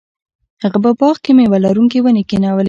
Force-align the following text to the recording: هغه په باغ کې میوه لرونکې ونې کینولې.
هغه 0.63 0.77
په 0.83 0.91
باغ 0.99 1.15
کې 1.23 1.31
میوه 1.37 1.57
لرونکې 1.65 1.99
ونې 2.03 2.23
کینولې. 2.29 2.59